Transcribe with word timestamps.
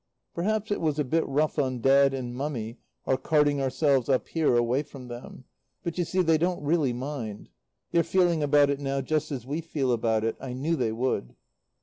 "Perhaps 0.33 0.71
it 0.71 0.81
was 0.81 0.97
a 0.97 1.03
bit 1.03 1.23
rough 1.27 1.59
on 1.59 1.79
Dad 1.79 2.11
and 2.11 2.33
Mummy, 2.33 2.79
our 3.05 3.17
carting 3.17 3.61
ourselves 3.61 4.09
up 4.09 4.27
here, 4.29 4.57
away 4.57 4.81
from 4.81 5.09
them. 5.09 5.43
But, 5.83 5.99
you 5.99 6.05
see, 6.05 6.23
they 6.23 6.39
don't 6.39 6.63
really 6.63 6.91
mind. 6.91 7.49
They're 7.91 8.01
feeling 8.01 8.41
about 8.41 8.71
it 8.71 8.79
now 8.79 9.01
just 9.01 9.31
as 9.31 9.45
we 9.45 9.61
feel 9.61 9.91
about 9.91 10.23
it. 10.23 10.37
I 10.39 10.53
knew 10.53 10.75
they 10.75 10.91
would." 10.91 11.35